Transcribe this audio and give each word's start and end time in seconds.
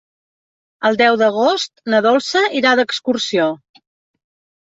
El 0.89 0.95
deu 1.01 1.17
d'agost 1.21 1.83
na 1.95 1.99
Dolça 2.07 2.41
irà 2.61 2.73
d'excursió. 2.81 3.47